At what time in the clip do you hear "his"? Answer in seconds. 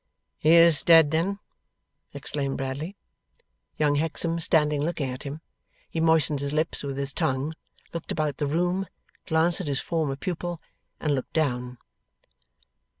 6.39-6.53, 6.97-7.13, 9.67-9.79